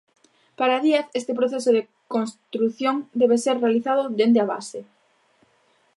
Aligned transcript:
Para 0.59 0.81
Díaz 0.85 1.07
este 1.19 1.33
proceso 1.39 1.69
de 1.75 1.83
construción 2.15 2.95
debe 3.21 3.37
ser 3.45 3.55
realizado 3.63 4.01
"dende 4.17 4.39
a 4.41 4.49
base". 4.53 4.79